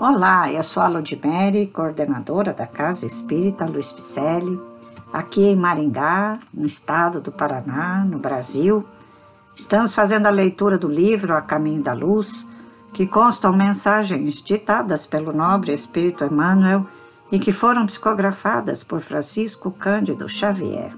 Olá, 0.00 0.50
eu 0.50 0.62
sou 0.64 0.82
a 0.82 0.88
Ludmere, 0.88 1.68
coordenadora 1.68 2.52
da 2.52 2.66
Casa 2.66 3.06
Espírita 3.06 3.64
Luiz 3.64 3.92
Picelli, 3.92 4.60
aqui 5.12 5.44
em 5.44 5.54
Maringá, 5.54 6.36
no 6.52 6.66
estado 6.66 7.20
do 7.20 7.30
Paraná, 7.30 8.04
no 8.04 8.18
Brasil. 8.18 8.84
Estamos 9.54 9.94
fazendo 9.94 10.26
a 10.26 10.30
leitura 10.30 10.76
do 10.76 10.88
livro 10.88 11.36
A 11.36 11.40
Caminho 11.40 11.80
da 11.80 11.92
Luz, 11.92 12.44
que 12.92 13.06
constam 13.06 13.52
mensagens 13.52 14.42
ditadas 14.42 15.06
pelo 15.06 15.32
nobre 15.32 15.72
Espírito 15.72 16.24
Emmanuel 16.24 16.84
e 17.30 17.38
que 17.38 17.52
foram 17.52 17.86
psicografadas 17.86 18.82
por 18.82 19.00
Francisco 19.00 19.70
Cândido 19.70 20.28
Xavier. 20.28 20.92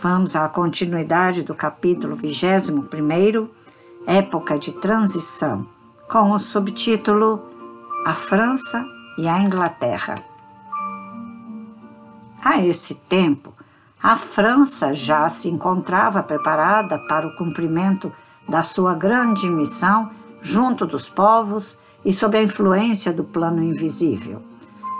Vamos 0.00 0.36
à 0.36 0.48
continuidade 0.48 1.42
do 1.42 1.52
capítulo 1.52 2.14
21, 2.14 3.48
Época 4.06 4.56
de 4.56 4.70
Transição, 4.70 5.66
com 6.08 6.30
o 6.30 6.38
subtítulo 6.38 7.57
A 8.06 8.14
França 8.14 8.86
e 9.18 9.28
a 9.28 9.38
Inglaterra. 9.40 10.22
A 12.42 12.64
esse 12.64 12.94
tempo, 12.94 13.52
a 14.02 14.16
França 14.16 14.94
já 14.94 15.28
se 15.28 15.48
encontrava 15.48 16.22
preparada 16.22 16.98
para 16.98 17.26
o 17.26 17.36
cumprimento 17.36 18.10
da 18.48 18.62
sua 18.62 18.94
grande 18.94 19.50
missão 19.50 20.10
junto 20.40 20.86
dos 20.86 21.08
povos 21.08 21.76
e 22.04 22.12
sob 22.12 22.38
a 22.38 22.42
influência 22.42 23.12
do 23.12 23.24
plano 23.24 23.62
invisível. 23.62 24.40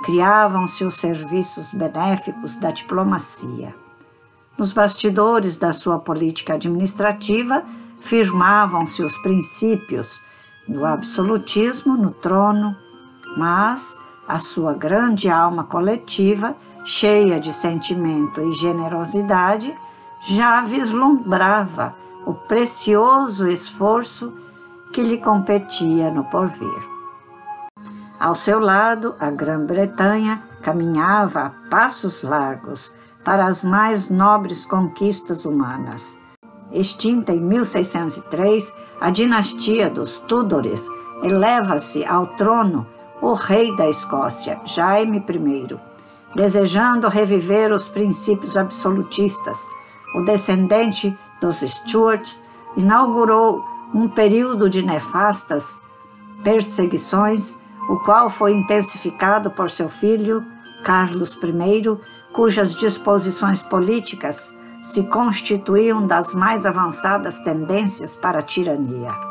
Criavam-se 0.05 0.85
os 0.85 0.97
serviços 0.97 1.73
benéficos 1.73 2.57
da 2.57 2.71
diplomacia. 2.71 3.75
Nos 4.59 4.73
bastidores 4.73 5.57
da 5.57 5.73
sua 5.73 5.99
política 5.99 6.55
administrativa, 6.55 7.63
firmavam-se 8.01 9.03
os 9.03 9.17
princípios 9.19 10.21
do 10.67 10.85
absolutismo 10.85 11.97
no 11.97 12.13
trono, 12.13 12.77
mas 13.37 13.99
a 14.27 14.39
sua 14.39 14.75
grande 14.75 15.29
alma 15.29 15.65
coletiva, 15.65 16.55
cheia 16.85 17.41
de 17.41 17.53
sentimento 17.53 18.41
e 18.41 18.53
generosidade, 18.53 19.75
já 20.29 20.61
vislumbrava 20.61 21.95
o 22.27 22.35
precioso 22.35 23.47
esforço 23.47 24.33
que 24.93 25.03
lhe 25.03 25.19
competia 25.19 26.11
no 26.11 26.25
porvir. 26.25 26.99
Ao 28.19 28.35
seu 28.35 28.59
lado, 28.59 29.15
a 29.21 29.31
Grã-Bretanha 29.31 30.43
caminhava 30.61 31.41
a 31.41 31.51
passos 31.71 32.23
largos 32.23 32.91
para 33.25 33.47
as 33.47 33.63
mais 33.63 34.11
nobres 34.11 34.67
conquistas 34.67 35.45
humanas. 35.45 36.17
Extinta 36.73 37.33
em 37.33 37.41
1603, 37.41 38.73
a 39.01 39.11
dinastia 39.11 39.89
dos 39.89 40.19
Tudores 40.19 40.87
eleva-se 41.23 42.05
ao 42.05 42.27
trono 42.27 42.87
o 43.21 43.33
rei 43.33 43.75
da 43.77 43.89
Escócia, 43.89 44.61
Jaime 44.65 45.19
I, 45.19 45.77
desejando 46.35 47.09
reviver 47.09 47.73
os 47.73 47.89
princípios 47.89 48.57
absolutistas. 48.57 49.59
O 50.15 50.23
descendente 50.23 51.17
dos 51.41 51.61
Stuarts 51.61 52.43
inaugurou 52.77 53.65
um 53.95 54.09
período 54.09 54.69
de 54.69 54.83
nefastas 54.83 55.81
perseguições, 56.45 57.57
o 57.89 57.97
qual 57.99 58.29
foi 58.29 58.53
intensificado 58.53 59.51
por 59.51 59.71
seu 59.71 59.89
filho 59.89 60.45
Carlos 60.85 61.33
I, 61.35 61.99
cujas 62.33 62.75
disposições 62.75 63.63
políticas 63.63 64.55
se 64.83 65.05
constituíam 65.05 66.07
das 66.07 66.35
mais 66.35 66.65
avançadas 66.65 67.41
tendências 67.41 68.15
para 68.15 68.39
a 68.39 68.43
tirania. 68.43 69.28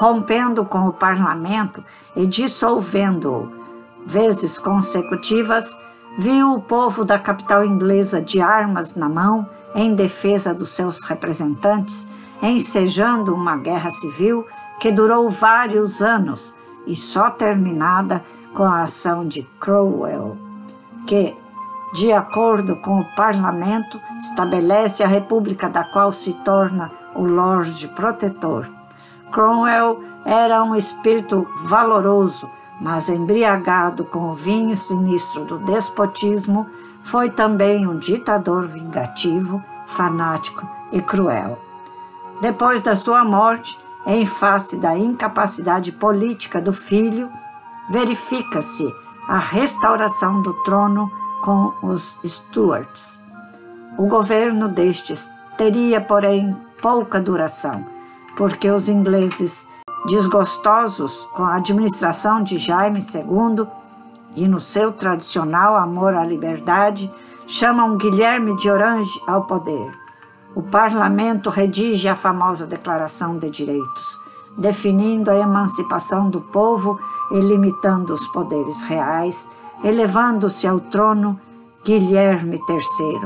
Rompendo 0.00 0.64
com 0.64 0.88
o 0.88 0.94
parlamento 0.94 1.84
e 2.16 2.26
dissolvendo-o 2.26 3.52
vezes 4.06 4.58
consecutivas, 4.58 5.78
viu 6.16 6.54
o 6.54 6.62
povo 6.62 7.04
da 7.04 7.18
capital 7.18 7.66
inglesa 7.66 8.18
de 8.18 8.40
armas 8.40 8.94
na 8.94 9.10
mão 9.10 9.46
em 9.74 9.94
defesa 9.94 10.54
dos 10.54 10.70
seus 10.70 11.06
representantes, 11.06 12.06
ensejando 12.40 13.34
uma 13.34 13.58
guerra 13.58 13.90
civil 13.90 14.46
que 14.80 14.90
durou 14.90 15.28
vários 15.28 16.00
anos 16.00 16.54
e 16.86 16.96
só 16.96 17.28
terminada 17.28 18.24
com 18.54 18.64
a 18.64 18.84
ação 18.84 19.28
de 19.28 19.42
Cromwell, 19.60 20.34
que, 21.06 21.36
de 21.92 22.10
acordo 22.10 22.74
com 22.76 23.00
o 23.00 23.14
parlamento, 23.14 24.00
estabelece 24.18 25.02
a 25.02 25.06
república 25.06 25.68
da 25.68 25.84
qual 25.84 26.10
se 26.10 26.32
torna 26.42 26.90
o 27.14 27.22
Lorde 27.22 27.86
Protetor. 27.88 28.79
Cromwell 29.30 30.02
era 30.24 30.62
um 30.62 30.74
espírito 30.74 31.48
valoroso, 31.64 32.48
mas 32.80 33.08
embriagado 33.08 34.04
com 34.04 34.30
o 34.30 34.34
vinho 34.34 34.76
sinistro 34.76 35.44
do 35.44 35.58
despotismo, 35.58 36.66
foi 37.02 37.30
também 37.30 37.86
um 37.86 37.96
ditador 37.96 38.66
vingativo, 38.66 39.62
fanático 39.86 40.66
e 40.92 41.00
cruel. 41.00 41.58
Depois 42.40 42.82
da 42.82 42.96
sua 42.96 43.24
morte, 43.24 43.78
em 44.06 44.24
face 44.24 44.76
da 44.76 44.96
incapacidade 44.96 45.92
política 45.92 46.60
do 46.60 46.72
filho, 46.72 47.30
verifica-se 47.90 48.86
a 49.28 49.38
restauração 49.38 50.40
do 50.40 50.54
trono 50.64 51.10
com 51.42 51.72
os 51.82 52.18
Stuarts. 52.24 53.18
O 53.98 54.06
governo 54.06 54.68
destes 54.68 55.30
teria, 55.56 56.00
porém, 56.00 56.56
pouca 56.80 57.20
duração, 57.20 57.84
porque 58.40 58.68
os 58.70 58.88
ingleses, 58.88 59.68
desgostosos 60.06 61.28
com 61.34 61.42
a 61.42 61.56
administração 61.56 62.42
de 62.42 62.56
Jaime 62.56 63.00
II 63.00 63.66
e 64.34 64.48
no 64.48 64.58
seu 64.58 64.92
tradicional 64.92 65.76
amor 65.76 66.14
à 66.14 66.24
liberdade, 66.24 67.12
chamam 67.46 67.98
Guilherme 67.98 68.56
de 68.56 68.70
Orange 68.70 69.20
ao 69.26 69.44
poder. 69.44 69.92
O 70.54 70.62
parlamento 70.62 71.50
redige 71.50 72.08
a 72.08 72.14
famosa 72.14 72.66
Declaração 72.66 73.36
de 73.36 73.50
Direitos, 73.50 74.18
definindo 74.56 75.30
a 75.30 75.36
emancipação 75.36 76.30
do 76.30 76.40
povo 76.40 76.98
e 77.32 77.40
limitando 77.40 78.14
os 78.14 78.26
poderes 78.28 78.80
reais 78.84 79.50
elevando-se 79.84 80.66
ao 80.66 80.80
trono 80.80 81.38
Guilherme 81.84 82.56
III, 82.56 83.20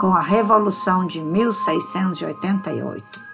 com 0.00 0.14
a 0.14 0.20
Revolução 0.20 1.08
de 1.08 1.20
1688. 1.20 3.29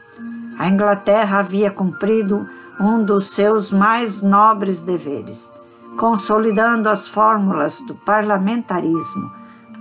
A 0.59 0.69
Inglaterra 0.69 1.39
havia 1.39 1.71
cumprido 1.71 2.49
um 2.81 3.03
dos 3.03 3.31
seus 3.31 3.71
mais 3.71 4.23
nobres 4.23 4.83
deveres, 4.83 5.53
consolidando 5.99 6.89
as 6.89 7.09
fórmulas 7.09 7.81
do 7.81 7.95
parlamentarismo, 7.95 9.31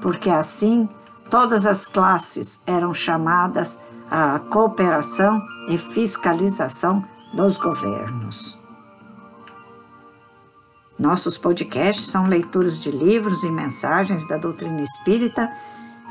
porque 0.02 0.30
assim 0.30 0.88
todas 1.30 1.66
as 1.66 1.88
classes 1.88 2.62
eram 2.66 2.94
chamadas 2.94 3.80
à 4.10 4.40
cooperação 4.40 5.42
e 5.70 5.78
fiscalização 5.78 7.04
dos 7.34 7.58
governos. 7.58 8.58
Nossos 10.98 11.38
podcasts 11.38 12.08
são 12.08 12.28
leituras 12.28 12.80
de 12.80 12.90
livros 12.90 13.44
e 13.44 13.50
mensagens 13.50 14.26
da 14.28 14.38
doutrina 14.38 14.82
espírita 14.82 15.52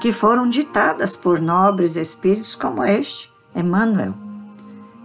que 0.00 0.12
foram 0.12 0.48
ditadas 0.48 1.16
por 1.16 1.40
nobres 1.40 1.96
espíritos 1.96 2.54
como 2.54 2.84
este, 2.84 3.32
Emmanuel, 3.54 4.12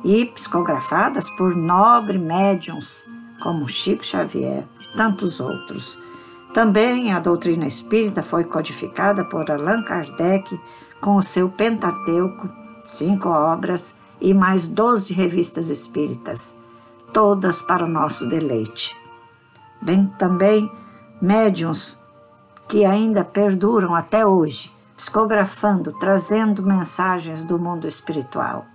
e 0.04 0.26
psicografadas 0.26 1.30
por 1.32 1.56
nobres 1.56 2.22
médiums 2.22 3.06
como 3.42 3.68
Chico 3.68 4.06
Xavier 4.06 4.66
e 4.82 4.98
tantos 4.98 5.40
outros. 5.40 5.98
Também 6.54 7.14
a 7.14 7.20
doutrina 7.20 7.68
espírita 7.68 8.22
foi 8.22 8.44
codificada 8.44 9.24
por 9.24 9.50
Allan 9.50 9.84
Kardec 9.84 10.60
com 11.00 11.16
o 11.16 11.24
seu 11.24 11.50
Pentateuco, 11.50 12.50
cinco 12.84 13.30
obras 13.30 13.96
e 14.20 14.34
mais 14.34 14.68
doze 14.68 15.14
revistas 15.14 15.70
espíritas, 15.70 16.56
todas 17.14 17.62
para 17.62 17.86
o 17.86 17.90
nosso 17.90 18.28
deleite 18.28 19.00
bem 19.82 20.06
também 20.18 20.72
médiums 21.22 21.98
que 22.68 22.86
ainda 22.86 23.24
perduram 23.24 23.96
até 23.96 24.26
hoje, 24.26 24.72
psicografando, 24.96 25.92
trazendo 25.94 26.62
mensagens 26.62 27.44
do 27.44 27.58
mundo 27.58 27.88
espiritual. 27.88 28.66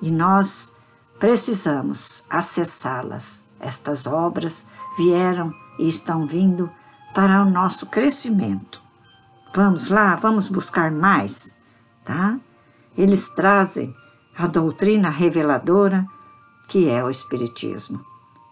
E 0.00 0.10
nós 0.10 0.72
precisamos 1.18 2.24
acessá-las. 2.28 3.42
Estas 3.60 4.06
obras 4.06 4.66
vieram 4.96 5.52
e 5.78 5.88
estão 5.88 6.26
vindo 6.26 6.70
para 7.14 7.42
o 7.42 7.50
nosso 7.50 7.86
crescimento. 7.86 8.80
Vamos 9.54 9.88
lá, 9.88 10.14
vamos 10.14 10.48
buscar 10.48 10.90
mais, 10.90 11.56
tá? 12.04 12.38
Eles 12.96 13.28
trazem 13.28 13.94
a 14.36 14.46
doutrina 14.46 15.08
reveladora 15.08 16.06
que 16.68 16.88
é 16.88 17.02
o 17.02 17.10
Espiritismo 17.10 18.04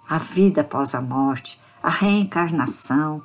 a 0.09 0.19
vida 0.19 0.61
após 0.61 0.95
a 0.95 1.01
morte, 1.01 1.61
a 1.83 1.91
reencarnação, 1.91 3.23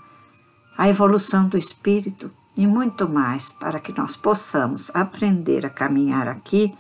a 0.78 0.90
evolução 0.90 1.48
do 1.48 1.58
espírito 1.58 2.32
e 2.58 2.66
muito 2.66 3.08
mais 3.08 3.50
para 3.50 3.80
que 3.80 3.96
nós 3.98 4.16
possamos 4.16 4.94
aprender 4.94 5.66
a 5.66 5.70
caminhar 5.70 6.28
aqui 6.28 6.74